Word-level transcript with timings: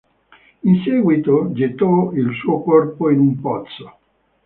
In 0.63 0.81
seguito 0.83 1.51
gettò 1.53 2.11
il 2.13 2.33
suo 2.33 2.63
corpo 2.63 3.11
in 3.11 3.19
un 3.19 3.39
pozzo. 3.39 3.97